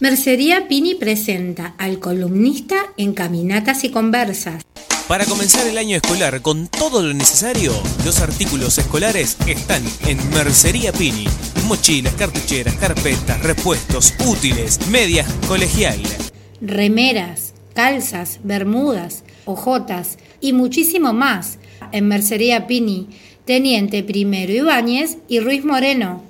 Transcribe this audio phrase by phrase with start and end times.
[0.00, 4.62] Mercería Pini presenta al columnista en Caminatas y Conversas.
[5.06, 10.90] Para comenzar el año escolar con todo lo necesario, los artículos escolares están en Mercería
[10.92, 11.26] Pini.
[11.68, 16.00] Mochilas, cartucheras, carpetas, repuestos, útiles, medias, colegial.
[16.62, 21.58] Remeras, calzas, bermudas, ojotas y muchísimo más
[21.92, 23.08] en Mercería Pini,
[23.44, 26.22] Teniente Primero Ibáñez y Ruiz Moreno.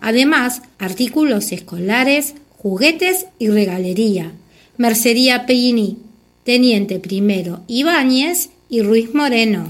[0.00, 2.36] Además, artículos escolares,
[2.66, 4.32] juguetes y regalería.
[4.76, 5.98] Mercería Pellini,
[6.42, 9.68] Teniente Primero Ibáñez y Ruiz Moreno.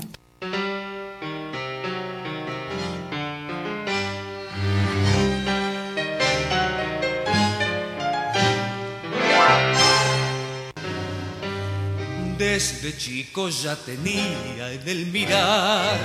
[12.39, 15.99] Desde chico ya tenía en el mirar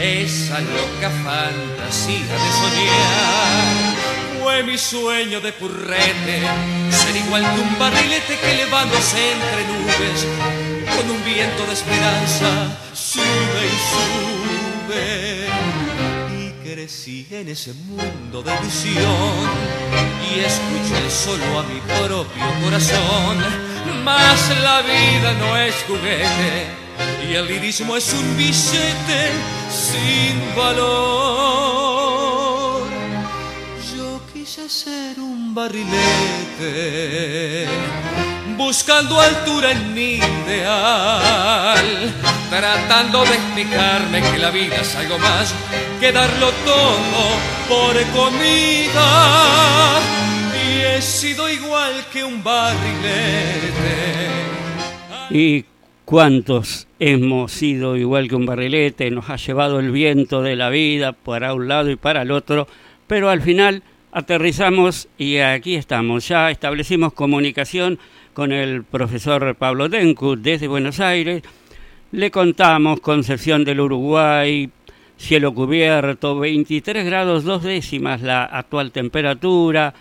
[0.00, 6.40] esa loca fantasía de soñar fue mi sueño de purrete,
[6.90, 10.26] ser igual que un barrilete que levándose entre nubes,
[10.96, 15.46] con un viento de esperanza, sube y sube.
[16.38, 19.48] Y crecí en ese mundo de ilusión
[20.28, 23.38] y escuché solo a mi propio corazón,
[24.04, 26.80] mas la vida no es juguete
[27.28, 29.30] y el lirismo es un billete
[29.70, 31.59] sin valor
[35.54, 35.90] barrilete,
[38.56, 41.86] buscando altura en mi ideal,
[42.48, 45.54] tratando de explicarme que la vida es algo más
[45.98, 47.36] que darlo todo
[47.68, 49.98] por comida.
[50.54, 53.00] Y he sido igual que un barrilete.
[55.30, 55.64] Y
[56.04, 61.12] cuántos hemos sido igual que un barrilete, nos ha llevado el viento de la vida
[61.12, 62.68] para un lado y para el otro,
[63.06, 66.28] pero al final aterrizamos y aquí estamos.
[66.28, 67.98] Ya establecimos comunicación
[68.32, 71.42] con el profesor Pablo Dencu desde Buenos Aires.
[72.12, 74.70] Le contamos Concepción del Uruguay,
[75.16, 79.94] cielo cubierto, 23 grados dos décimas la actual temperatura,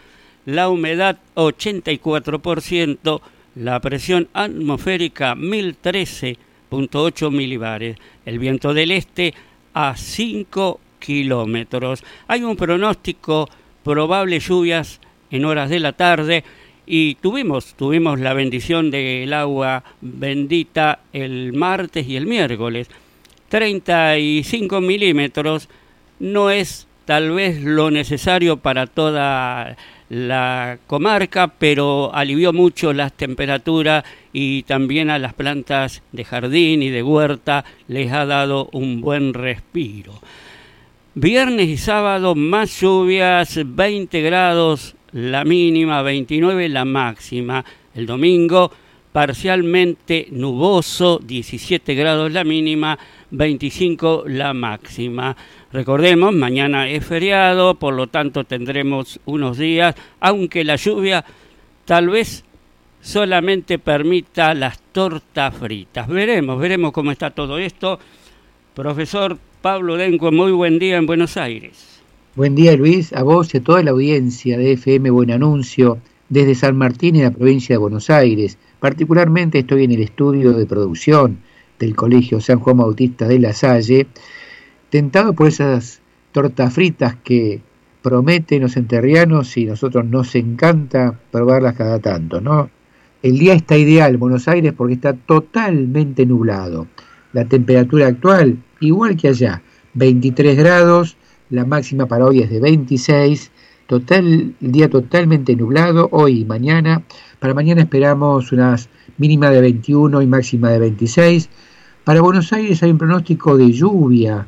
[0.46, 3.22] la humedad 84%,
[3.56, 9.34] la presión atmosférica 1013.8 milibares, el viento del este
[9.74, 12.04] a 5 kilómetros.
[12.28, 13.48] Hay un pronóstico
[13.84, 15.00] probables lluvias
[15.32, 16.44] en horas de la tarde
[16.86, 22.90] y tuvimos, tuvimos la bendición del agua bendita el martes y el miércoles.
[23.50, 25.70] 35 milímetros
[26.20, 29.78] no es tal vez lo necesario para toda
[30.10, 34.04] la comarca, pero alivió mucho las temperaturas
[34.34, 39.34] y también a las plantas de jardín y de huerta les ha dado un buen
[39.34, 40.14] respiro.
[41.16, 47.66] Viernes y sábado más lluvias, 20 grados la mínima, 29 la máxima.
[47.96, 48.72] El domingo
[49.12, 53.00] parcialmente nuboso, 17 grados la mínima,
[53.32, 55.36] 25 la máxima.
[55.74, 61.26] Recordemos, mañana es feriado, por lo tanto tendremos unos días, aunque la lluvia
[61.86, 62.46] tal vez
[63.02, 66.08] solamente permita las tortas fritas.
[66.08, 68.00] Veremos, veremos cómo está todo esto.
[68.76, 72.00] Profesor Pablo Denco, muy buen día en Buenos Aires.
[72.34, 75.98] Buen día Luis, a vos y a toda la audiencia de FM Buen Anuncio
[76.30, 78.58] desde San Martín y la provincia de Buenos Aires.
[78.80, 81.40] Particularmente estoy en el estudio de producción
[81.78, 84.08] del Colegio San Juan Bautista de la Salle,
[84.90, 86.00] tentado por esas
[86.32, 87.60] tortas fritas que
[88.02, 92.70] prometen los enterrianos y nosotros nos encanta probarlas cada tanto, ¿no?
[93.22, 96.88] El día está ideal en Buenos Aires porque está totalmente nublado.
[97.34, 99.62] La temperatura actual igual que allá,
[99.94, 101.18] 23 grados,
[101.50, 103.52] la máxima para hoy es de 26,
[103.88, 107.04] total, el día totalmente nublado, hoy y mañana.
[107.40, 111.50] Para mañana esperamos unas mínima de 21 y máxima de 26.
[112.04, 114.48] Para Buenos Aires hay un pronóstico de lluvia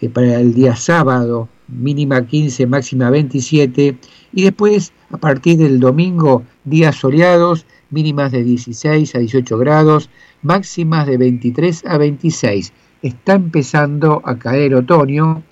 [0.00, 3.96] eh, para el día sábado, mínima 15, máxima 27.
[4.32, 10.10] Y después, a partir del domingo, días soleados, mínimas de 16 a 18 grados,
[10.42, 12.72] máximas de 23 a 26.
[13.02, 15.42] Está empezando a caer otoño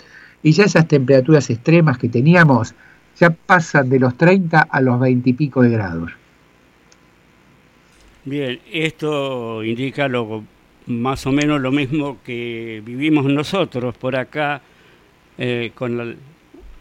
[0.42, 2.74] y ya esas temperaturas extremas que teníamos
[3.18, 6.12] ya pasan de los 30 a los 20 y pico de grados.
[8.24, 10.44] Bien, esto indica lo,
[10.86, 14.62] más o menos lo mismo que vivimos nosotros por acá
[15.38, 16.14] eh, con la,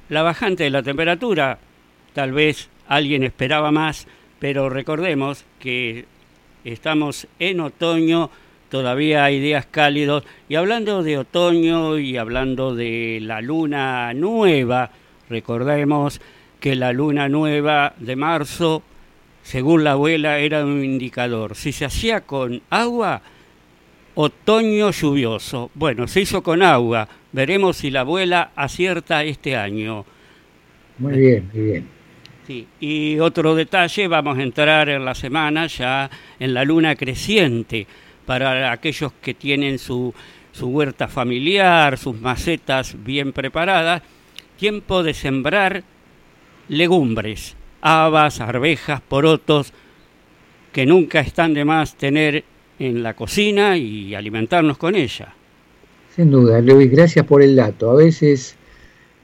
[0.09, 1.59] la bajante de la temperatura.
[2.13, 4.07] Tal vez alguien esperaba más,
[4.39, 6.05] pero recordemos que
[6.63, 8.29] estamos en otoño,
[8.69, 14.91] todavía hay días cálidos, y hablando de otoño y hablando de la luna nueva,
[15.29, 16.21] recordemos
[16.59, 18.83] que la luna nueva de marzo,
[19.43, 21.55] según la abuela, era un indicador.
[21.55, 23.21] Si se hacía con agua,
[24.15, 25.71] otoño lluvioso.
[25.73, 27.07] Bueno, se hizo con agua.
[27.31, 30.05] Veremos si la abuela acierta este año.
[30.97, 31.87] Muy bien, muy bien.
[32.45, 32.67] Sí.
[32.79, 37.87] Y otro detalle, vamos a entrar en la semana ya en la luna creciente
[38.29, 40.13] para aquellos que tienen su,
[40.51, 44.03] su huerta familiar, sus macetas bien preparadas.
[44.55, 45.83] Tiempo de sembrar
[46.67, 49.73] legumbres, habas, arvejas, porotos,
[50.71, 52.43] que nunca están de más tener
[52.77, 55.33] en la cocina y alimentarnos con ella.
[56.15, 57.89] Sin duda, Luis, gracias por el dato.
[57.89, 58.55] A veces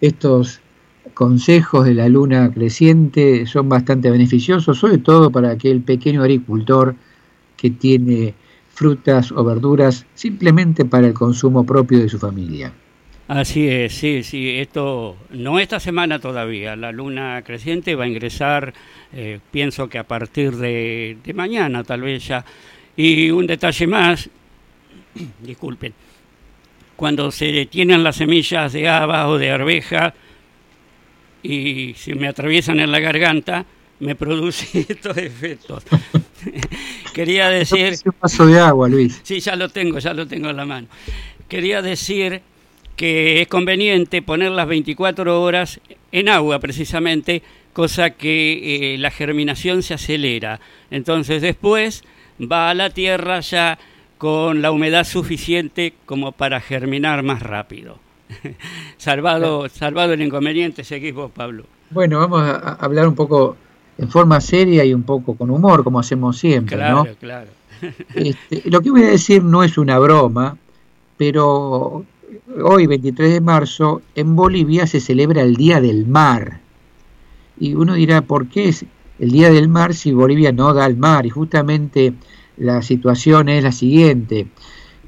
[0.01, 0.61] estos
[1.13, 6.95] consejos de la luna creciente son bastante beneficiosos, sobre todo para aquel pequeño agricultor
[7.55, 8.33] que tiene
[8.75, 12.71] frutas o verduras simplemente para el consumo propio de su familia.
[13.27, 18.71] Así es, sí, sí, esto no esta semana todavía, la luna creciente va a ingresar,
[19.13, 22.45] eh, pienso que a partir de, de mañana tal vez ya.
[22.95, 24.29] Y un detalle más,
[25.41, 25.93] disculpen,
[26.95, 30.13] cuando se tienen las semillas de haba o de arveja
[31.41, 33.65] y si me atraviesan en la garganta,
[33.99, 35.83] me produce estos efectos.
[37.13, 37.95] Quería decir...
[38.05, 39.19] Un vaso de agua, Luis.
[39.23, 40.87] Sí, ya lo tengo, ya lo tengo en la mano.
[41.47, 42.41] Quería decir
[42.95, 45.79] que es conveniente poner las 24 horas
[46.11, 47.43] en agua precisamente,
[47.73, 50.59] cosa que eh, la germinación se acelera.
[50.91, 52.03] Entonces después
[52.39, 53.77] va a la tierra ya
[54.17, 57.99] con la humedad suficiente como para germinar más rápido.
[58.97, 61.65] salvado, salvado el inconveniente, seguís vos, Pablo.
[61.91, 63.57] Bueno, vamos a hablar un poco
[63.97, 67.15] en forma seria y un poco con humor, como hacemos siempre, claro, ¿no?
[67.15, 67.49] Claro,
[68.15, 70.57] este, lo que voy a decir no es una broma,
[71.17, 72.05] pero
[72.63, 76.59] hoy, 23 de marzo, en Bolivia se celebra el Día del Mar.
[77.59, 78.85] Y uno dirá, ¿por qué es
[79.19, 81.25] el Día del Mar si Bolivia no da al mar?
[81.25, 82.13] Y justamente
[82.57, 84.47] la situación es la siguiente,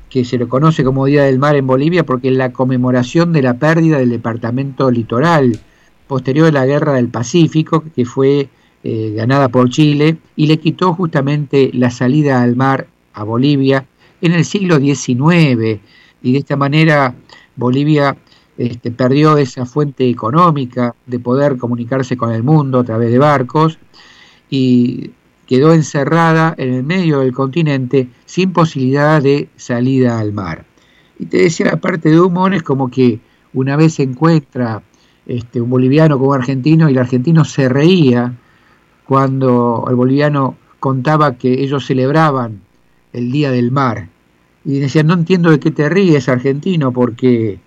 [0.10, 3.42] que se lo conoce como Día del Mar en Bolivia porque es la conmemoración de
[3.42, 5.60] la pérdida del departamento litoral
[6.08, 8.48] posterior a la Guerra del Pacífico, que fue
[8.90, 13.86] eh, ganada por Chile, y le quitó justamente la salida al mar a Bolivia
[14.22, 15.82] en el siglo XIX
[16.22, 17.14] y de esta manera
[17.58, 18.16] Bolivia
[18.58, 23.78] este, perdió esa fuente económica de poder comunicarse con el mundo a través de barcos
[24.50, 25.12] y
[25.48, 30.64] quedó encerrada en el medio del continente sin posibilidad de salida al mar.
[31.20, 33.20] Y te decía la parte de humor es como que
[33.52, 34.82] una vez se encuentra
[35.26, 38.34] este, un boliviano con un argentino y el argentino se reía
[39.08, 42.62] cuando el boliviano contaba que ellos celebraban
[43.14, 44.10] el Día del Mar
[44.66, 47.58] y decía, no entiendo de qué te ríes, argentino, porque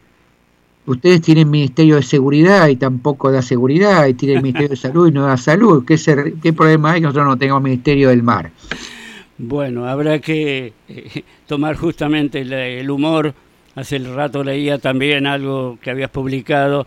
[0.84, 5.12] ustedes tienen Ministerio de Seguridad y tampoco da seguridad, y tienen Ministerio de Salud y
[5.12, 5.84] no da salud.
[5.86, 5.96] ¿Qué,
[6.42, 8.50] qué problema hay que nosotros no tengamos Ministerio del Mar?
[9.38, 13.32] Bueno, habrá que eh, tomar justamente el, el, humor.
[13.74, 16.86] Hace el rato leía también algo que habías publicado.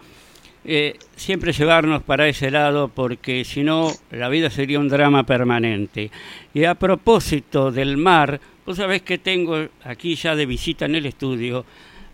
[0.66, 6.10] Eh, siempre llevarnos para ese lado porque si no la vida sería un drama permanente.
[6.54, 11.06] Y a propósito del mar, Vos sabés que tengo aquí ya de visita en el
[11.06, 11.66] estudio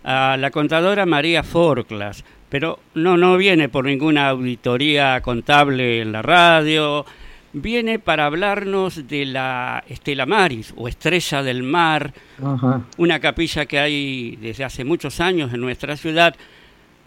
[0.04, 6.24] a la contadora María Forclas, pero no, no viene por ninguna auditoría contable en la
[6.24, 7.06] radio,
[7.54, 12.14] viene para hablarnos de la Estela Maris o Estrella del Mar,
[12.44, 12.82] Ajá.
[12.98, 16.36] una capilla que hay desde hace muchos años en nuestra ciudad.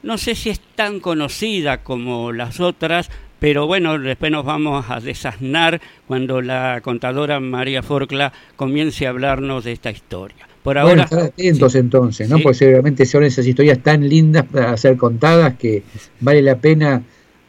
[0.02, 5.00] No sé si es tan conocida como las otras, pero bueno, después nos vamos a
[5.00, 10.48] desasnar cuando la contadora María Forcla comience a hablarnos de esta historia.
[10.62, 10.92] por ahora.
[10.92, 12.38] Bueno, estar atentos entonces, ¿no?
[12.38, 15.82] Porque seguramente son esas historias tan lindas para ser contadas que
[16.20, 17.02] vale la pena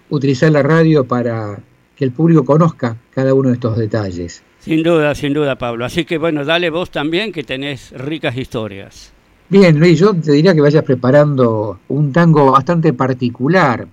[0.09, 1.59] utilizar la radio para
[1.95, 4.43] que el público conozca cada uno de estos detalles.
[4.59, 5.85] Sin duda, sin duda, Pablo.
[5.85, 9.12] Así que bueno, dale vos también que tenés ricas historias.
[9.53, 13.87] Bien, Luis, yo te diría que vayas preparando un tango bastante particular,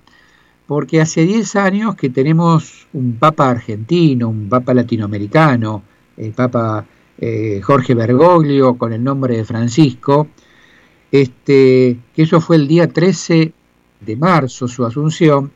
[0.67, 5.83] porque hace 10 años que tenemos un papa argentino, un papa latinoamericano,
[6.17, 6.87] el papa
[7.19, 10.29] eh, Jorge Bergoglio con el nombre de Francisco,
[11.13, 13.53] este, que eso fue el día 13
[14.01, 15.51] de marzo, su asunción,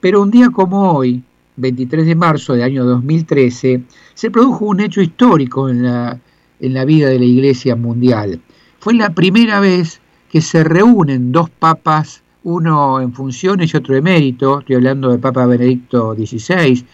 [0.00, 1.22] pero un día como hoy,
[1.56, 3.82] 23 de marzo del año 2013,
[4.14, 6.18] se produjo un hecho histórico en la,
[6.58, 8.40] en la vida de la Iglesia Mundial.
[8.82, 14.02] Fue la primera vez que se reúnen dos papas, uno en funciones y otro de
[14.02, 16.84] mérito, estoy hablando del Papa Benedicto XVI,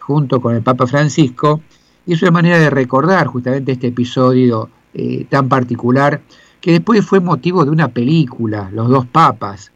[0.00, 1.60] junto con el Papa Francisco,
[2.04, 6.20] y es una manera de recordar justamente este episodio eh, tan particular
[6.60, 9.70] que después fue motivo de una película, Los dos papas.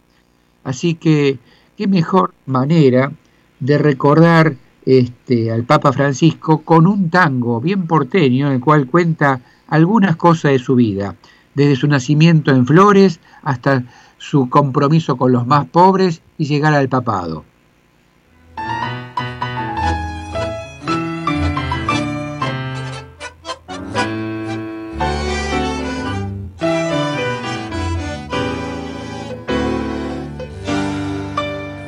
[0.64, 1.38] Así que,
[1.76, 3.12] qué mejor manera
[3.61, 9.40] de recordar este, al Papa Francisco con un tango bien porteño en el cual cuenta
[9.69, 11.14] algunas cosas de su vida,
[11.55, 13.85] desde su nacimiento en Flores hasta
[14.19, 17.45] su compromiso con los más pobres y llegar al papado.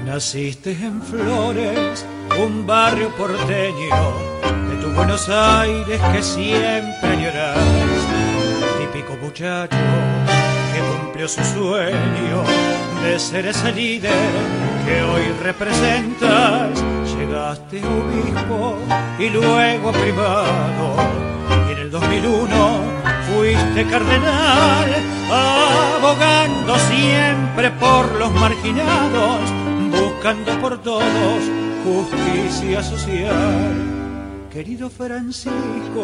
[0.04, 2.06] Naciste en Flores,
[2.40, 4.14] un barrio porteño
[4.70, 7.83] de tu Buenos Aires que siempre añoras.
[9.24, 9.76] Muchacho
[10.72, 12.44] que cumplió su sueño
[13.02, 14.12] de ser ese líder
[14.84, 16.70] que hoy representas.
[17.16, 18.76] Llegaste obispo
[19.18, 20.96] y luego primado.
[21.68, 22.80] Y en el 2001
[23.26, 24.90] fuiste cardenal,
[25.30, 29.40] abogando siempre por los marginados
[30.24, 31.42] buscando por todos
[31.84, 33.94] justicia social.
[34.50, 36.02] Querido Francisco,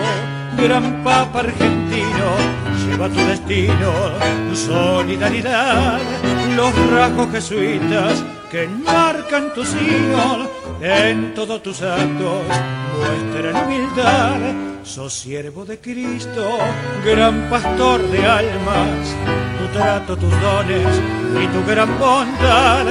[0.56, 2.59] gran papa argentino,
[3.00, 3.92] lleva tu destino,
[4.54, 6.00] solidaridad,
[6.54, 10.48] los rasgos jesuitas que marcan tu signo
[10.82, 12.42] en todos tus actos,
[12.96, 16.58] muestran humildad Sos siervo de Cristo,
[17.04, 19.14] gran pastor de almas.
[19.58, 21.00] Tu trato, tus dones
[21.40, 22.86] y tu gran bondad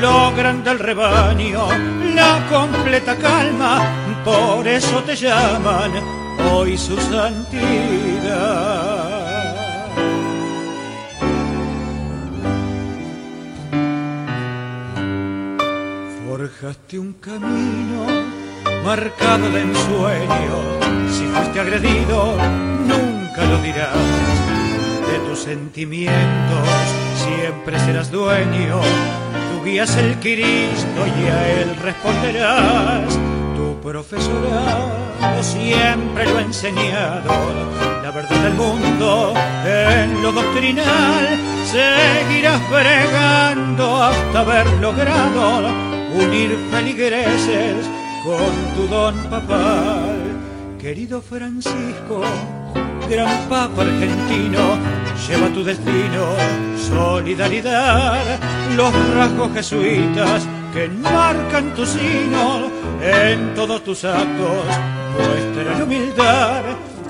[0.00, 1.68] logran del rebaño
[2.14, 3.82] la completa calma.
[4.24, 5.92] Por eso te llaman
[6.50, 8.63] hoy su santidad.
[16.44, 18.04] Forjaste un camino
[18.84, 20.56] marcado de ensueño.
[21.10, 22.36] Si fuiste agredido,
[22.86, 23.96] nunca lo dirás.
[25.10, 26.68] De tus sentimientos
[27.16, 28.78] siempre serás dueño.
[29.50, 33.18] Tú guías el Cristo y a él responderás.
[33.56, 34.90] Tu profesorado
[35.40, 37.32] siempre lo ha enseñado.
[38.02, 39.32] La verdad del mundo
[39.64, 41.40] en lo doctrinal
[41.72, 47.86] seguirás bregando hasta haber logrado unir feligreses
[48.24, 50.18] con tu don papal.
[50.78, 52.22] Querido Francisco,
[53.08, 54.78] gran papa argentino,
[55.26, 56.24] lleva tu destino,
[56.88, 58.38] solidaridad,
[58.76, 64.66] los rasgos jesuitas que marcan tu sino en todos tus actos,
[65.16, 66.62] nuestra humildad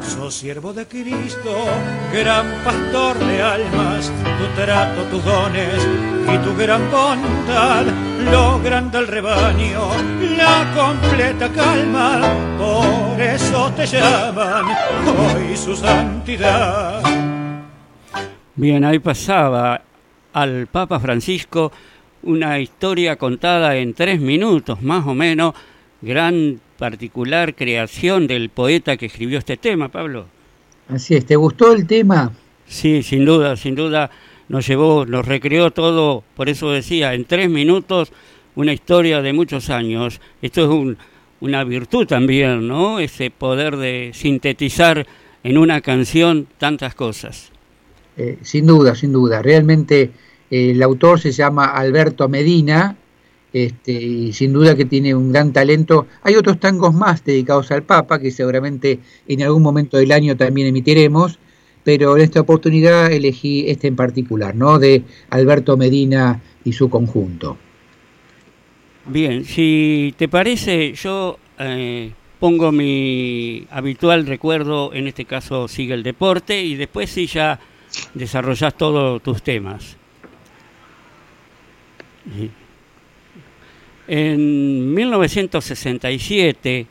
[0.06, 1.64] Sos siervo de Cristo,
[2.12, 5.88] gran pastor de almas, tu trato, tus dones
[6.32, 7.84] y tu gran bondad
[8.30, 9.88] logran del rebaño
[10.36, 12.20] la completa calma.
[12.58, 14.64] Por eso te llaman
[15.06, 17.02] hoy su santidad.
[18.54, 19.82] Bien, ahí pasaba
[20.32, 21.72] al Papa Francisco
[22.22, 25.54] una historia contada en tres minutos más o menos,
[26.04, 30.26] gran particular creación del poeta que escribió este tema, Pablo.
[30.88, 32.32] Así es, ¿te gustó el tema?
[32.66, 34.10] Sí, sin duda, sin duda
[34.48, 38.12] nos llevó, nos recreó todo, por eso decía, en tres minutos
[38.54, 40.20] una historia de muchos años.
[40.42, 40.96] Esto es
[41.40, 42.98] una virtud también, ¿no?
[42.98, 45.06] Ese poder de sintetizar
[45.42, 47.50] en una canción tantas cosas.
[48.16, 49.42] Eh, sin duda, sin duda.
[49.42, 50.12] Realmente
[50.50, 52.96] eh, el autor se llama Alberto Medina
[53.54, 56.08] este, y sin duda que tiene un gran talento.
[56.22, 60.66] Hay otros tangos más dedicados al Papa que seguramente en algún momento del año también
[60.66, 61.38] emitiremos,
[61.84, 64.80] pero en esta oportunidad elegí este en particular, ¿no?
[64.80, 67.56] De Alberto Medina y su conjunto.
[69.06, 76.02] Bien, si te parece, yo eh, pongo mi habitual recuerdo, en este caso sigue el
[76.02, 77.60] deporte, y después sí ya
[78.14, 79.96] desarrollas todos tus temas.
[84.06, 86.86] En 1967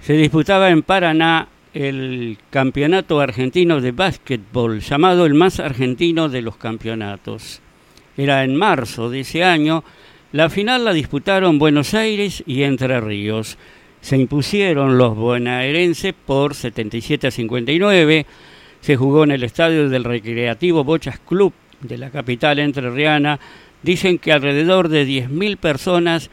[0.00, 6.56] se disputaba en Paraná el campeonato argentino de básquetbol, llamado el más argentino de los
[6.56, 7.60] campeonatos.
[8.16, 9.84] Era en marzo de ese año.
[10.32, 13.56] La final la disputaron Buenos Aires y Entre Ríos.
[14.00, 18.26] Se impusieron los bonaerenses por 77 a 59.
[18.80, 23.38] Se jugó en el estadio del Recreativo Bochas Club de la capital entrerriana.
[23.82, 26.30] Dicen que alrededor de 10.000 personas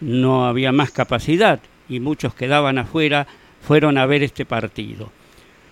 [0.00, 3.26] no había más capacidad y muchos quedaban afuera
[3.60, 5.10] fueron a ver este partido.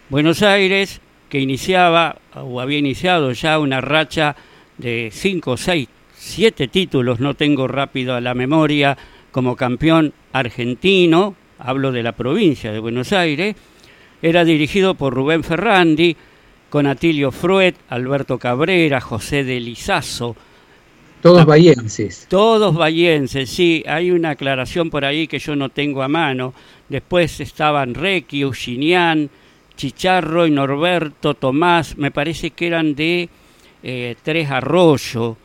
[0.08, 4.36] Buenos Aires, que iniciaba o había iniciado ya una racha
[4.78, 8.96] de 5, 6, 7 títulos, no tengo rápido a la memoria,
[9.30, 13.56] como campeón argentino, hablo de la provincia de Buenos Aires,
[14.22, 16.16] era dirigido por Rubén Ferrandi,
[16.68, 20.36] con Atilio Fruet, Alberto Cabrera, José de Lizazo,
[21.22, 22.26] todos bahienses.
[22.28, 23.84] Todos bahienses, sí.
[23.86, 26.54] Hay una aclaración por ahí que yo no tengo a mano.
[26.88, 29.30] Después estaban Requi, Uchinian,
[29.76, 33.30] Chicharro y Norberto, Tomás, me parece que eran de
[33.82, 35.38] eh, Tres Arroyo,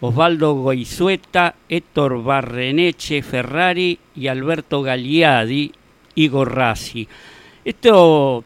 [0.00, 5.72] Osvaldo Goizueta, Héctor Barreneche, Ferrari y Alberto Galiadi
[6.14, 7.08] y Gorrasi.
[7.64, 8.44] Esto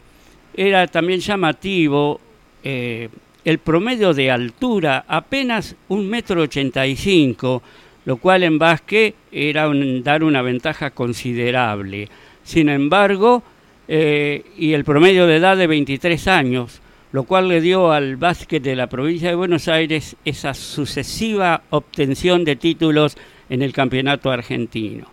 [0.54, 2.20] era también llamativo.
[2.62, 3.08] Eh,
[3.44, 7.62] el promedio de altura apenas un metro ochenta y cinco,
[8.04, 9.70] lo cual en básquet era
[10.02, 12.08] dar una ventaja considerable.
[12.42, 13.42] Sin embargo,
[13.88, 16.80] eh, y el promedio de edad de 23 años,
[17.12, 22.44] lo cual le dio al básquet de la provincia de Buenos Aires esa sucesiva obtención
[22.44, 23.16] de títulos
[23.50, 25.06] en el campeonato argentino.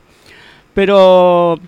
[0.74, 1.60] Pero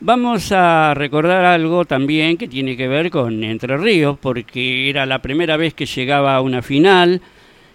[0.00, 5.20] Vamos a recordar algo también que tiene que ver con Entre Ríos, porque era la
[5.20, 7.20] primera vez que llegaba a una final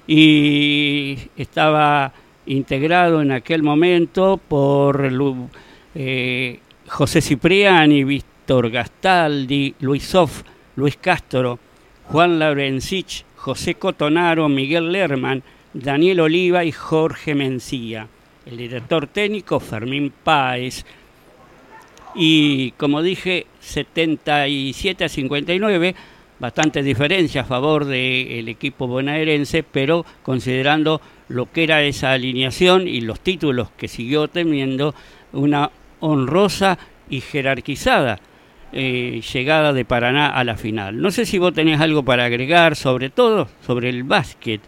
[0.07, 2.13] y estaba
[2.45, 5.12] integrado en aquel momento por
[5.95, 10.43] eh, José Cipriani, Víctor Gastaldi, Luis Sof,
[10.77, 11.59] Luis Castro,
[12.05, 18.07] Juan Laurencich, José Cotonaro, Miguel Lerman, Daniel Oliva y Jorge Mencía.
[18.45, 20.86] El director técnico Fermín Páez
[22.15, 25.95] y como dije, 77 a 59,
[26.39, 33.02] bastante diferencia a favor del equipo bonaerense, pero considerando lo que era esa alineación y
[33.02, 34.93] los títulos que siguió teniendo,
[35.32, 36.78] una honrosa
[37.10, 38.19] y jerarquizada
[38.71, 40.99] eh, llegada de Paraná a la final.
[40.99, 44.62] No sé si vos tenés algo para agregar, sobre todo sobre el básquet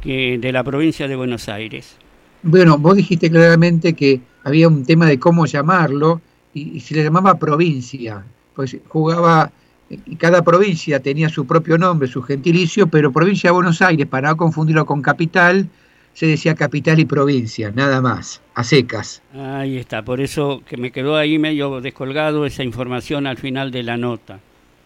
[0.00, 1.96] que, de la provincia de Buenos Aires.
[2.42, 6.20] Bueno, vos dijiste claramente que había un tema de cómo llamarlo,
[6.54, 9.50] y, se le llamaba provincia, pues jugaba,
[9.88, 14.30] y cada provincia tenía su propio nombre, su gentilicio, pero provincia de Buenos Aires, para
[14.30, 15.68] no confundirlo con capital,
[16.14, 19.22] se decía capital y provincia, nada más, a secas.
[19.34, 23.82] Ahí está, por eso que me quedó ahí medio descolgado esa información al final de
[23.82, 24.40] la nota.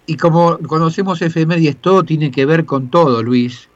[0.07, 3.69] Y como conocemos efemérides, todo tiene que ver con todo, Luis.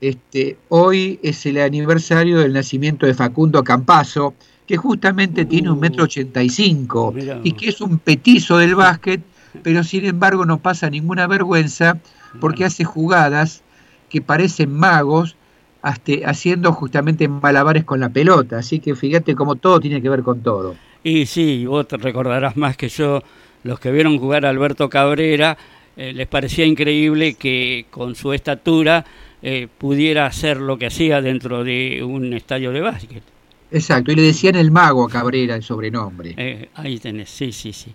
[0.00, 4.34] Este, hoy es el aniversario del nacimiento de Facundo Campazo,
[4.66, 9.20] que justamente tiene un metro ochenta y cinco y que es un petizo del básquet,
[9.62, 11.98] pero sin embargo no pasa ninguna vergüenza
[12.40, 13.62] porque hace jugadas
[14.10, 15.36] que parecen magos
[15.80, 18.58] haciendo justamente malabares con la pelota.
[18.58, 20.74] Así que fíjate cómo todo tiene que ver con todo.
[21.04, 23.22] Y sí, vos te recordarás más que yo,
[23.62, 25.56] los que vieron jugar a Alberto Cabrera,
[25.96, 29.04] eh, les parecía increíble que con su estatura
[29.42, 33.22] eh, pudiera hacer lo que hacía dentro de un estadio de básquet.
[33.70, 36.34] Exacto, y le decían el mago a Cabrera el sobrenombre.
[36.36, 37.94] Eh, ahí tenés, sí, sí, sí.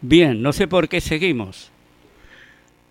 [0.00, 1.70] Bien, no sé por qué seguimos.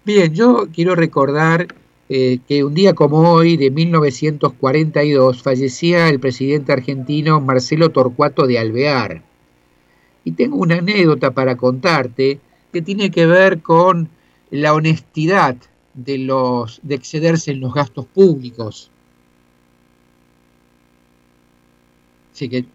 [0.04, 1.68] Bien, yo quiero recordar
[2.10, 8.60] eh, que un día como hoy, de 1942, fallecía el presidente argentino Marcelo Torcuato de
[8.60, 9.24] Alvear.
[10.24, 12.40] Y tengo una anécdota para contarte
[12.72, 14.10] que tiene que ver con
[14.50, 15.58] la honestidad
[15.94, 18.92] de, los, de excederse en los gastos públicos.
[22.38, 22.66] Que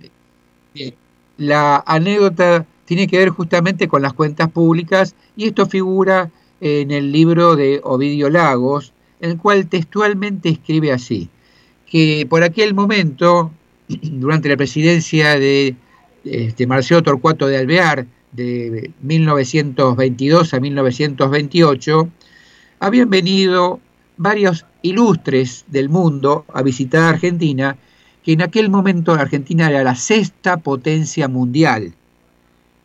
[1.38, 7.10] la anécdota tiene que ver justamente con las cuentas públicas y esto figura en el
[7.10, 11.28] libro de Ovidio Lagos, el cual textualmente escribe así,
[11.86, 13.50] que por aquel momento,
[13.88, 15.74] durante la presidencia de
[16.24, 22.08] este, Marcelo Torcuato de Alvear, de 1922 a 1928,
[22.80, 23.80] habían venido
[24.16, 27.76] varios ilustres del mundo a visitar Argentina
[28.22, 31.94] que en aquel momento Argentina era la sexta potencia mundial,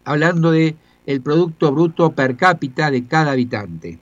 [0.03, 3.99] hablando de el Producto Bruto Per cápita de cada habitante.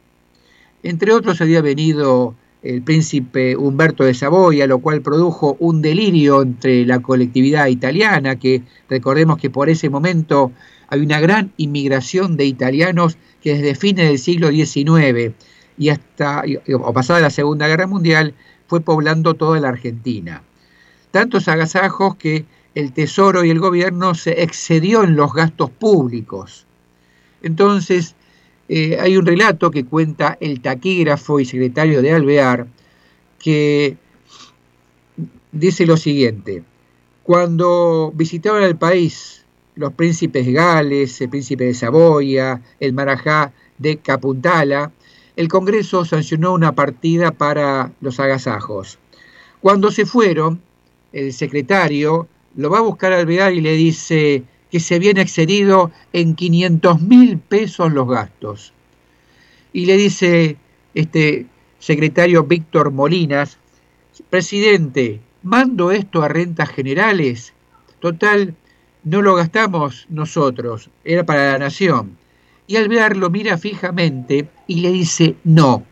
[0.84, 6.86] Entre otros había venido el príncipe Humberto de Saboya, lo cual produjo un delirio entre
[6.86, 10.52] la colectividad italiana, que recordemos que por ese momento
[10.88, 15.34] hay una gran inmigración de italianos que desde fines del siglo XIX
[15.78, 16.44] y hasta,
[16.80, 18.34] o pasada la Segunda Guerra Mundial,
[18.68, 20.42] fue poblando toda la Argentina.
[21.16, 26.66] Tantos agasajos que el Tesoro y el gobierno se excedió en los gastos públicos.
[27.42, 28.16] Entonces,
[28.68, 32.68] eh, hay un relato que cuenta el taquígrafo y secretario de Alvear,
[33.40, 33.96] que
[35.54, 36.66] dice lo siguiente,
[37.24, 44.92] cuando visitaban el país los príncipes Gales, el príncipe de Saboya, el marajá de Capuntala,
[45.38, 49.00] el Congreso sancionó una partida para los agasajos.
[49.62, 50.60] Cuando se fueron,
[51.16, 55.92] el secretario lo va a buscar al Alvear y le dice que se habían excedido
[56.12, 58.74] en 500 mil pesos los gastos.
[59.72, 60.58] Y le dice
[60.94, 61.46] este
[61.80, 63.58] secretario Víctor Molinas,
[64.30, 67.54] presidente, mando esto a rentas generales.
[68.00, 68.54] Total,
[69.06, 72.18] no lo gastamos nosotros, era para la nación.
[72.68, 75.86] Y al verlo mira fijamente y le dice no.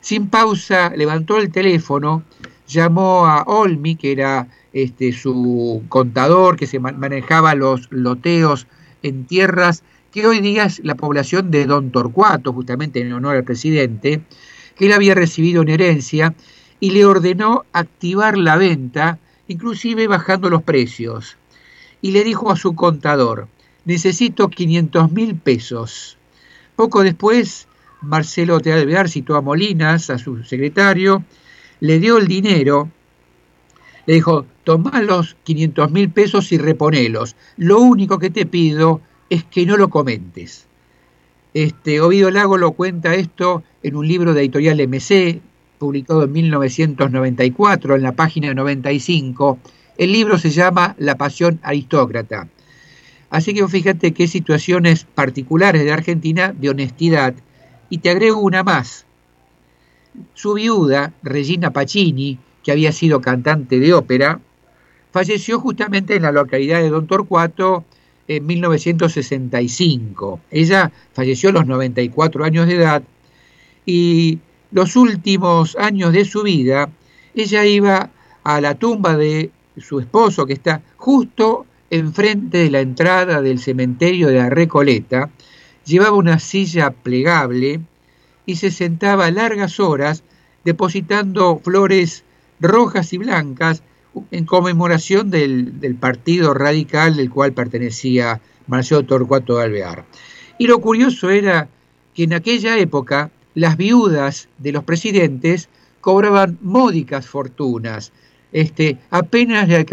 [0.00, 2.22] Sin pausa levantó el teléfono,
[2.66, 8.66] llamó a Olmi, que era este, su contador, que se manejaba los loteos
[9.02, 13.44] en tierras, que hoy día es la población de Don Torcuato, justamente en honor al
[13.44, 14.22] presidente,
[14.76, 16.34] que él había recibido en herencia,
[16.80, 21.36] y le ordenó activar la venta, inclusive bajando los precios
[22.06, 23.48] y le dijo a su contador,
[23.84, 26.18] necesito 500 mil pesos.
[26.76, 27.66] Poco después,
[28.02, 31.24] Marcelo Tealvear citó a Molinas, a su secretario,
[31.80, 32.90] le dio el dinero,
[34.06, 37.36] le dijo, toma los 500 mil pesos y reponelos.
[37.56, 40.66] Lo único que te pido es que no lo comentes.
[41.54, 45.40] Este, Ovidio Lago lo cuenta esto en un libro de editorial MC,
[45.78, 49.58] publicado en 1994, en la página 95,
[49.96, 52.48] el libro se llama La pasión aristócrata.
[53.30, 57.34] Así que fíjate qué situaciones particulares de Argentina de honestidad.
[57.88, 59.05] Y te agrego una más.
[60.34, 64.40] Su viuda, Regina Pacini, que había sido cantante de ópera,
[65.12, 67.84] falleció justamente en la localidad de Don Torcuato
[68.28, 70.40] en 1965.
[70.50, 73.02] Ella falleció a los 94 años de edad
[73.84, 74.38] y
[74.72, 76.90] los últimos años de su vida
[77.34, 78.10] ella iba
[78.42, 84.28] a la tumba de su esposo, que está justo enfrente de la entrada del cementerio
[84.28, 85.30] de la Recoleta,
[85.84, 87.80] llevaba una silla plegable
[88.46, 90.22] y se sentaba largas horas
[90.64, 92.24] depositando flores
[92.60, 93.82] rojas y blancas
[94.30, 100.06] en conmemoración del, del partido radical del cual pertenecía Marcelo Torcuato Alvear.
[100.58, 101.68] Y lo curioso era
[102.14, 105.68] que en aquella época las viudas de los presidentes
[106.00, 108.12] cobraban módicas fortunas,
[108.52, 109.84] este, apenas le,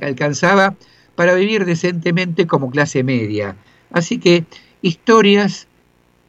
[0.00, 0.76] alcanzaba
[1.14, 3.56] para vivir decentemente como clase media.
[3.90, 4.44] Así que
[4.80, 5.68] historias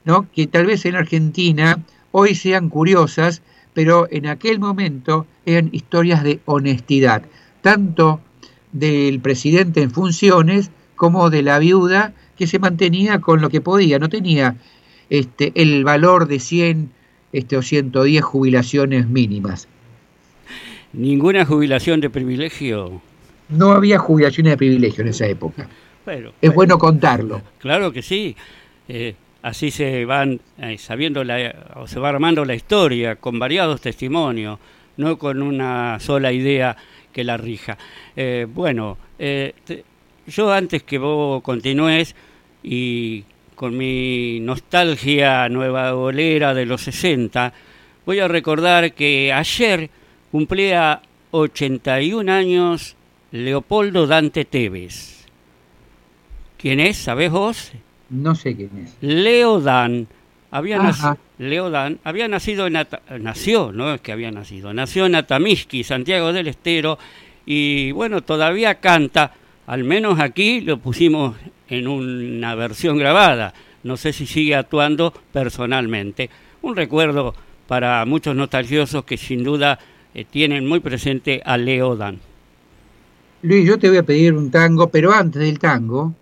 [0.06, 0.28] ¿no?
[0.32, 1.80] que tal vez en Argentina
[2.12, 3.42] hoy sean curiosas,
[3.74, 7.24] pero en aquel momento eran historias de honestidad,
[7.62, 8.22] tanto
[8.72, 14.00] del presidente en funciones como de la viuda que se mantenía con lo que podía,
[14.00, 14.56] no tenía
[15.10, 16.92] este, el valor de 100
[17.32, 19.68] este, o 110 jubilaciones mínimas.
[20.94, 23.02] ¿Ninguna jubilación de privilegio?
[23.50, 25.68] No había jubilaciones de privilegio en esa época.
[26.42, 27.42] es bueno contarlo.
[27.60, 28.36] Claro que sí.
[28.88, 33.80] Eh, así se van eh, sabiendo la, o se va armando la historia con variados
[33.82, 34.58] testimonios,
[34.98, 36.76] no con una sola idea
[37.12, 37.78] que la rija.
[38.16, 38.98] Eh, bueno,
[40.28, 42.16] yo antes que vos continúes
[42.64, 43.24] y
[43.56, 47.54] con mi nostalgia nueva bolera de los 60,
[48.06, 49.90] voy a recordar que ayer
[50.32, 51.02] cumplía
[51.32, 52.96] 81 años
[53.32, 55.26] Leopoldo Dante Tevez.
[56.58, 56.98] ¿Quién es?
[56.98, 57.72] ¿Sabés vos?
[58.10, 58.96] No sé quién es.
[59.02, 60.08] Leo Dan.
[60.52, 61.18] Había, nacido,
[62.04, 62.78] había nacido en
[63.22, 67.00] nació, no es que había nacido, nació en Atamisqui, Santiago del Estero,
[67.44, 69.34] y bueno, todavía canta,
[69.66, 71.36] al menos aquí lo pusimos
[71.68, 76.30] en una versión grabada, no sé si sigue actuando personalmente.
[76.62, 77.34] Un recuerdo
[77.68, 79.80] para muchos nostalgiosos que sin duda
[80.14, 82.20] eh, tienen muy presente a Leo Dan.
[83.42, 86.14] Luis, yo te voy a pedir un tango, pero antes del tango,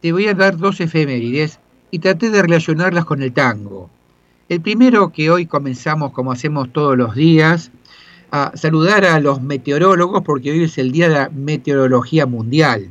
[0.00, 1.58] te voy a dar dos efemérides
[1.90, 3.90] y traté de relacionarlas con el tango.
[4.48, 7.70] El primero que hoy comenzamos, como hacemos todos los días,
[8.30, 12.90] a saludar a los meteorólogos, porque hoy es el Día de la Meteorología Mundial.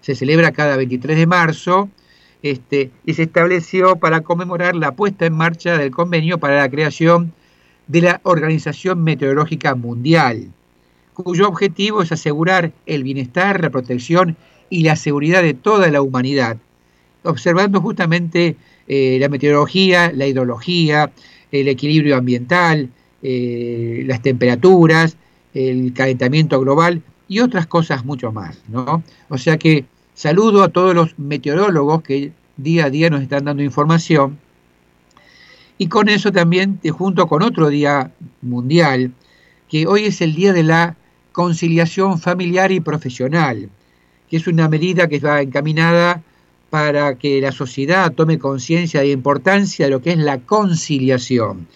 [0.00, 1.88] Se celebra cada 23 de marzo
[2.42, 7.32] este, y se estableció para conmemorar la puesta en marcha del convenio para la creación
[7.86, 10.50] de la Organización Meteorológica Mundial,
[11.14, 14.36] cuyo objetivo es asegurar el bienestar, la protección
[14.70, 16.56] y la seguridad de toda la humanidad,
[17.24, 18.56] observando justamente
[18.88, 21.10] eh, la meteorología, la hidrología,
[21.52, 22.88] el equilibrio ambiental,
[23.22, 25.16] eh, las temperaturas,
[25.52, 28.58] el calentamiento global y otras cosas mucho más.
[28.68, 29.02] ¿no?
[29.28, 33.62] O sea que saludo a todos los meteorólogos que día a día nos están dando
[33.62, 34.38] información.
[35.78, 39.12] Y con eso también, junto con otro día mundial,
[39.68, 40.96] que hoy es el día de la
[41.32, 43.70] conciliación familiar y profesional,
[44.30, 46.22] que es una medida que va encaminada
[46.70, 51.66] para que la sociedad tome conciencia de la importancia de lo que es la conciliación.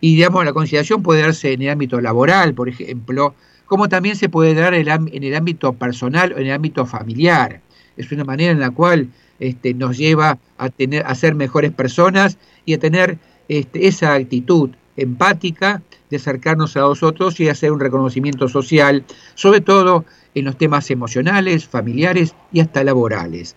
[0.00, 3.34] Y digamos, la conciliación puede darse en el ámbito laboral, por ejemplo,
[3.66, 7.60] como también se puede dar en el ámbito personal o en el ámbito familiar.
[7.98, 9.08] Es una manera en la cual
[9.38, 14.70] este, nos lleva a, tener, a ser mejores personas y a tener este, esa actitud
[14.96, 20.04] empática de acercarnos a los otros y hacer un reconocimiento social, sobre todo
[20.34, 23.56] en los temas emocionales, familiares y hasta laborales.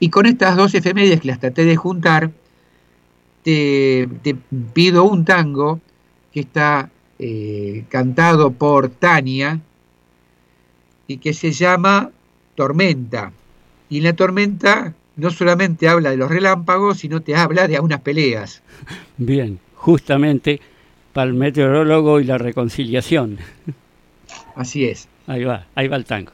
[0.00, 2.30] Y con estas dos efemérides que las traté de juntar,
[3.42, 4.08] te,
[4.72, 5.80] pido un tango
[6.32, 9.60] que está eh, cantado por Tania
[11.06, 12.10] y que se llama
[12.54, 13.32] Tormenta.
[13.88, 18.00] Y en la tormenta no solamente habla de los relámpagos, sino te habla de unas
[18.00, 18.62] peleas.
[19.16, 20.60] Bien, justamente
[21.12, 23.38] para el meteorólogo y la reconciliación.
[24.56, 25.08] Así es.
[25.26, 26.32] Ahí va, ahí va el tango.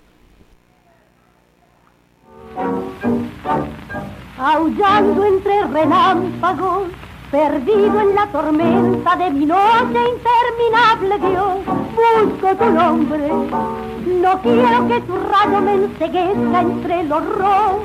[4.38, 6.88] Aullando entre relámpagos,
[7.30, 11.58] perdido en la tormenta de mi noche interminable, Dios,
[11.94, 13.28] busco tu nombre.
[13.28, 17.82] No quiero que tu rayo me enseguezca entre los rojos,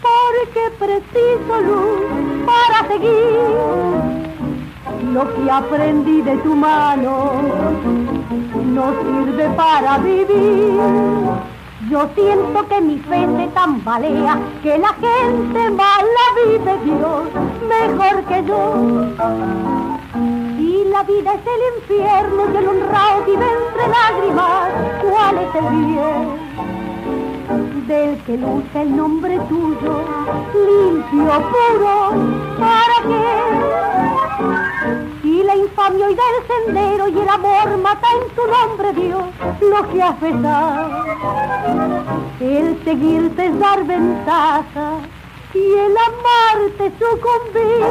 [0.00, 3.34] porque preciso luz para seguir
[5.12, 7.99] lo que aprendí de tu mano
[8.30, 10.80] no sirve para vivir.
[11.88, 17.24] Yo siento que mi fe se tambalea, que la gente mala vive Dios
[17.68, 18.74] mejor que yo.
[20.58, 24.68] Y la vida es el infierno y el honrado vive entre lágrimas,
[25.02, 26.79] ¿cuál es el bien?
[27.90, 30.04] Del que luce el nombre tuyo,
[30.54, 31.94] limpio, puro,
[32.60, 33.24] ¿para qué?
[35.28, 39.24] Y la infamia hoy del sendero y el amor mata en tu nombre, Dios,
[39.60, 41.04] lo que has besado.
[42.38, 45.00] El seguirte es dar ventaja
[45.52, 47.84] y el amarte sucumbir.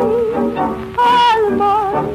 [1.35, 2.05] Alma,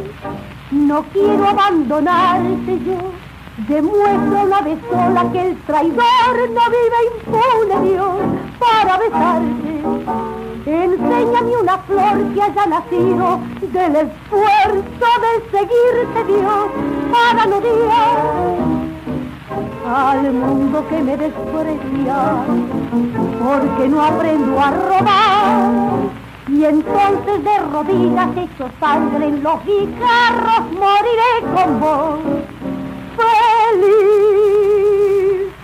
[0.71, 3.24] no quiero abandonarte yo.
[3.57, 8.17] Demuestra una vez sola que el traidor no vive impune, Dios,
[8.59, 9.75] para besarte.
[10.67, 16.69] Enséñame una flor que haya nacido del esfuerzo de seguirte Dios
[17.13, 17.61] cada no
[19.87, 22.17] al mundo que me desprecia
[23.39, 25.71] porque no aprendo a robar.
[26.49, 32.19] Y entonces de rodillas hecho sangre en los guijarros moriré con vos
[33.17, 35.03] feliz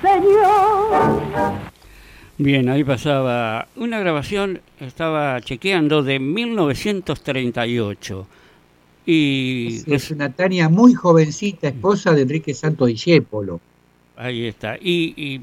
[0.02, 1.70] Señor
[2.42, 8.26] Bien, ahí pasaba una grabación, estaba chequeando, de 1938.
[9.04, 13.60] Y es, una Tania muy jovencita, esposa de Enrique Santo Discépolo.
[14.16, 14.78] Ahí está.
[14.80, 15.38] Y,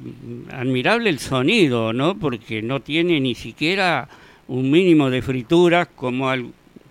[0.52, 2.18] admirable el sonido, ¿no?
[2.18, 4.10] Porque no tiene ni siquiera
[4.48, 6.34] un mínimo de fritura como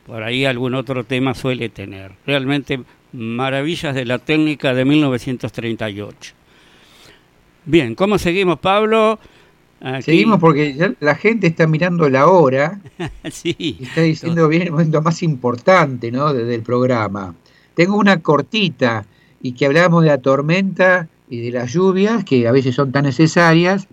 [0.06, 2.12] por ahí algún otro tema suele tener.
[2.26, 2.78] Realmente
[3.12, 6.34] maravillas de la técnica de 1938.
[7.64, 9.18] Bien, ¿cómo seguimos, Pablo?
[10.00, 12.80] Seguimos porque la gente está mirando la hora
[13.30, 13.76] sí.
[13.80, 16.32] está diciendo bien el momento más importante ¿no?
[16.32, 17.34] del programa.
[17.74, 19.04] Tengo una cortita
[19.42, 23.04] y que hablamos de la tormenta y de las lluvias que a veces son tan
[23.04, 23.86] necesarias.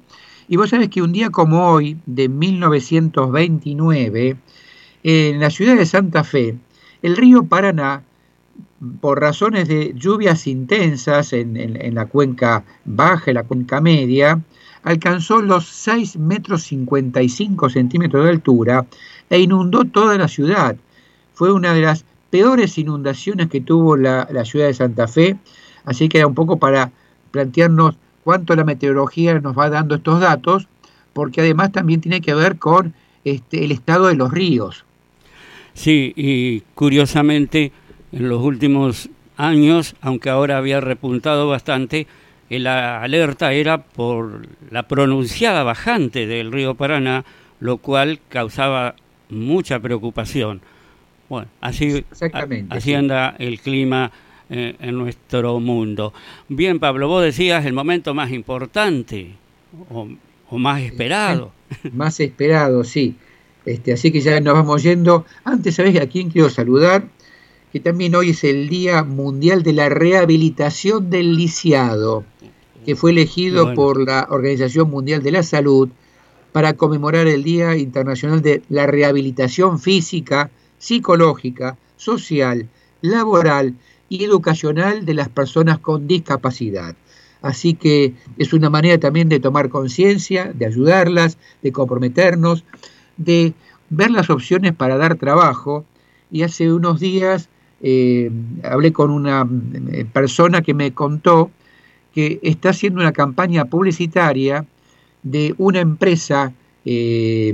[0.48, 4.38] Y vos sabés que un día como hoy, de 1929,
[5.04, 6.56] en la ciudad de Santa Fe,
[7.02, 8.04] el río Paraná,
[9.02, 14.42] por razones de lluvias intensas en, en la cuenca baja y la cuenca media,
[14.84, 18.86] alcanzó los 6 metros 55 centímetros de altura
[19.30, 20.76] e inundó toda la ciudad.
[21.34, 25.38] Fue una de las peores inundaciones que tuvo la, ciudad de Santa Fe,
[25.86, 26.92] así que era un poco para
[27.32, 30.68] plantearnos cuánto la meteorología nos va dando estos datos,
[31.14, 32.94] porque además también tiene que ver con
[33.24, 34.86] este, el estado de los ríos.
[35.74, 37.72] Sí, y curiosamente
[38.14, 42.08] en los últimos años, aunque ahora había repuntado bastante,
[42.50, 47.26] la alerta era por la pronunciada bajante del río Paraná,
[47.60, 48.96] lo cual causaba
[49.30, 50.62] mucha preocupación.
[51.30, 52.06] Bueno, así,
[52.70, 54.12] así anda el clima
[54.50, 56.14] eh, en nuestro mundo.
[56.48, 59.32] Bien, Pablo, vos decías el momento más importante
[59.90, 60.08] o,
[60.58, 61.52] más esperado.
[61.92, 63.16] Más esperado, sí.
[63.66, 65.26] Este, así que ya nos vamos yendo.
[65.44, 67.08] Antes, ¿sabés a quién quiero saludar?
[67.74, 72.24] Que también hoy es el Día Mundial de la Rehabilitación del Lisiado,
[72.86, 75.90] que fue elegido por la Organización Mundial de la Salud
[76.52, 82.70] para conmemorar el Día Internacional de la Rehabilitación Física, Psicológica, Social,
[83.02, 83.74] Laboral
[84.08, 86.96] y educacional de las personas con discapacidad.
[87.42, 92.66] Así que es una manera también de tomar conciencia, de ayudarlas, de comprometernos,
[93.18, 93.56] de
[93.90, 95.86] ver las opciones para dar trabajo.
[96.32, 97.50] Y hace unos días
[97.86, 98.32] eh,
[98.64, 99.46] hablé con una
[99.92, 101.52] eh, persona que me contó
[102.16, 104.66] que está haciendo una campaña publicitaria
[105.22, 106.54] de una empresa
[106.86, 107.54] eh,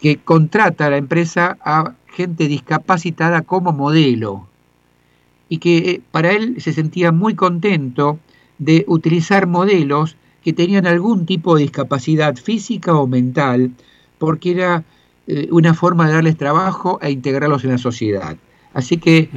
[0.00, 4.46] que contrata a la empresa a gente discapacitada como modelo
[5.48, 8.20] y que para él se sentía muy contento
[8.58, 13.72] de utilizar modelos que tenían algún tipo de discapacidad física o mental,
[14.18, 14.84] porque era
[15.50, 18.36] una forma de darles trabajo e integrarlos en la sociedad.
[18.74, 19.28] Así que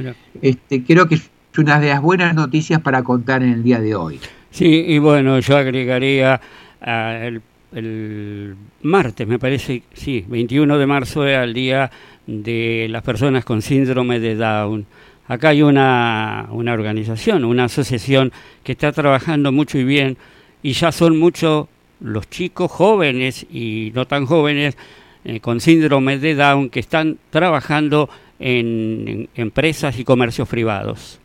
[0.42, 3.94] este, creo que es una de las buenas noticias para contar en el día de
[3.94, 4.20] hoy.
[4.50, 6.40] Sí, y bueno, yo agregaría
[6.80, 7.40] ah, el,
[7.72, 11.90] el, martes, me parece, sí, 21 de marzo era el día
[12.26, 14.86] de las personas con síndrome de Down.
[15.26, 20.16] Acá hay una, una organización, una asociación que está trabajando mucho y bien
[20.62, 21.66] y ya son muchos
[22.00, 24.76] los chicos jóvenes y no tan jóvenes
[25.24, 31.18] eh, con síndrome de Down que están trabajando en, empresas y comercios privados.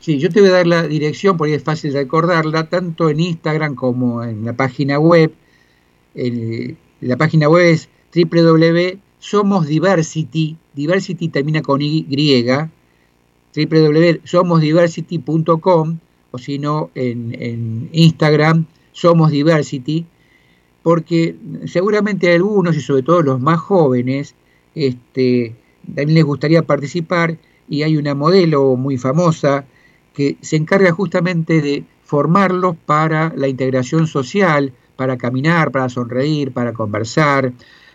[0.00, 3.74] Sí, yo te voy a dar la dirección porque es fácil recordarla, tanto en Instagram
[3.74, 5.32] como en la página web.
[6.14, 12.04] la página web es www.somosdiversity, diversity termina con Y,
[13.54, 15.98] www.somosdiversity.com
[16.30, 20.04] o si no en, Instagram Somos Diversity,
[20.82, 24.34] porque seguramente algunos y sobre todo los más jóvenes
[24.74, 25.54] este,
[25.86, 27.36] también les gustaría participar
[27.68, 29.64] y hay una modelo muy famosa
[30.14, 36.72] que se encarga justamente de formarlos para la integración social, para caminar, para sonreír, para
[36.72, 37.52] conversar,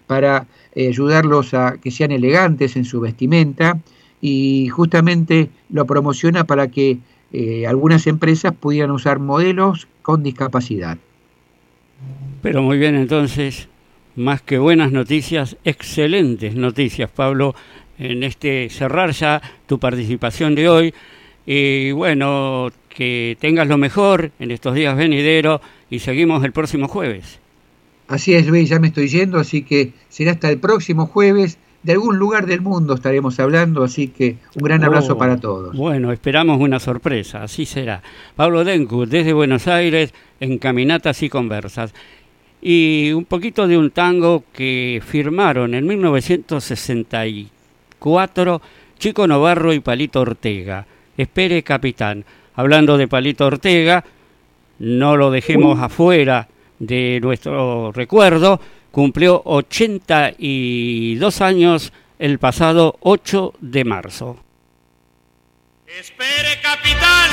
[0.08, 3.80] para eh, ayudarlos a que sean elegantes en su vestimenta
[4.22, 6.98] y justamente lo promociona para que
[7.32, 10.98] eh, algunas empresas pudieran usar modelos con discapacidad.
[12.42, 13.68] Pero muy bien, entonces,
[14.16, 17.56] más que buenas noticias, excelentes noticias, Pablo,
[18.00, 20.94] en este cerrar ya tu participación de hoy.
[21.46, 27.40] Y bueno, que tengas lo mejor en estos días venideros y seguimos el próximo jueves.
[28.08, 31.94] Así es, Luis, ya me estoy yendo, así que será hasta el próximo jueves de
[31.94, 35.76] algún lugar del mundo estaremos hablando, así que un gran abrazo oh, para todos.
[35.76, 38.02] Bueno, esperamos una sorpresa, así será.
[38.36, 41.94] Pablo Denku, desde Buenos Aires, en Caminatas y Conversas.
[42.62, 45.88] Y un poquito de un tango que firmaron en
[48.00, 48.62] 1964
[48.98, 50.86] Chico Novarro y Palito Ortega.
[51.18, 52.26] Espere, capitán.
[52.56, 54.04] Hablando de Palito Ortega,
[54.80, 56.48] no lo dejemos afuera
[56.80, 58.60] de nuestro recuerdo
[58.92, 64.44] cumplió 82 años el pasado 8 de marzo.
[65.88, 67.30] Espere, capitán,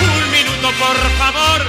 [0.00, 1.62] un minuto por favor,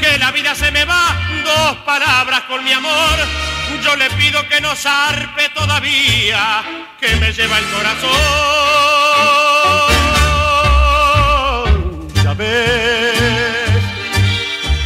[0.00, 3.51] que la vida se me va, dos palabras con mi amor.
[3.82, 6.62] Yo le pido que no zarpe todavía,
[7.00, 8.10] que me lleva el corazón.
[12.22, 13.82] Ya ves,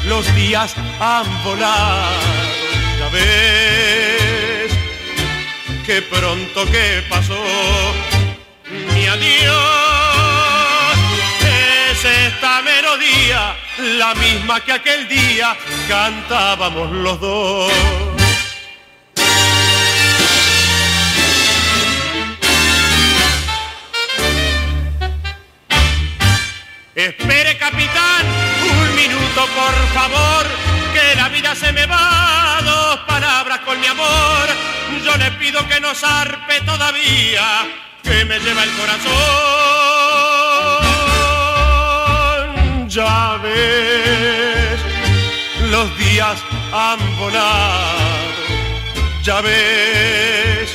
[0.07, 2.37] los días han volado
[3.13, 4.73] ves
[5.85, 7.43] que pronto que pasó
[8.71, 9.55] mi adiós
[11.41, 13.57] es esta melodía
[13.99, 15.57] la misma que aquel día
[15.89, 17.73] cantábamos los dos
[26.97, 28.25] Espere capitán,
[28.63, 30.47] un minuto por favor,
[30.95, 34.49] que la vida se me va, dos palabras con mi amor,
[35.05, 37.69] yo le pido que no zarpe todavía,
[38.03, 39.13] que me lleva el corazón.
[42.89, 44.81] Ya ves,
[45.71, 46.39] los días
[46.73, 48.33] han volado,
[49.23, 50.71] ya ves,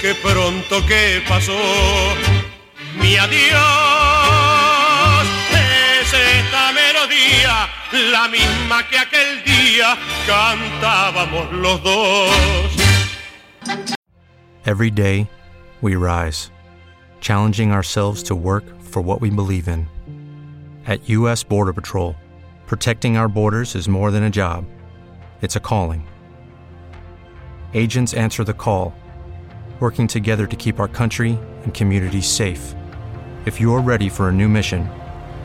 [0.00, 1.58] que pronto que pasó
[3.00, 4.23] mi adiós
[7.94, 12.30] la misma que aquel día cantábamos los dos.
[14.66, 15.28] Every day,
[15.80, 16.50] we rise,
[17.20, 19.86] challenging ourselves to work for what we believe in.
[20.86, 21.44] At U.S.
[21.44, 22.16] Border Patrol,
[22.66, 24.64] protecting our borders is more than a job,
[25.42, 26.06] it's a calling.
[27.74, 28.94] Agents answer the call,
[29.80, 32.74] working together to keep our country and communities safe.
[33.46, 34.88] If you're ready for a new mission,